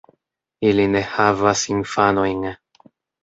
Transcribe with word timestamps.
Ili 0.69 0.85
ne 0.93 1.01
havas 1.09 1.61
infanojn. 1.75 2.41